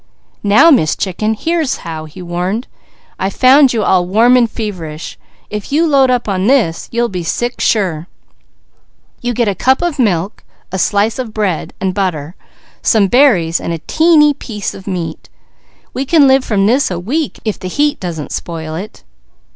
[0.41, 2.65] "Now Miss Chicken, here's how!" he warned.
[3.19, 5.15] "I found you all warm and feverish.
[5.51, 8.07] If you load up with this, you'll be sick sure.
[9.21, 12.33] You get a cup of milk, a slice of bread and butter,
[12.81, 15.29] some berries and a teeny piece of meat.
[15.93, 19.03] We can live from this a week, if the heat doesn't spoil it."